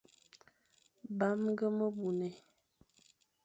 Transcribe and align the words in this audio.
Bamge 1.17 1.67
me 1.77 1.87
buné, 1.97 2.29